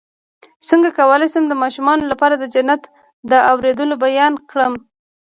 څنګه 0.69 0.89
کولی 0.99 1.27
شم 1.33 1.43
د 1.47 1.53
ماشومانو 1.63 2.03
لپاره 2.11 2.35
د 2.37 2.43
جنت 2.53 2.81
د 3.29 3.31
اوریدلو 3.51 3.95
بیان 4.05 4.33
کړم 4.49 4.73